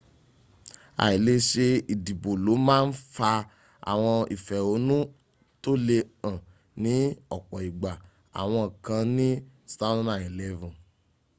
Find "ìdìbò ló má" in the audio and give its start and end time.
1.93-2.75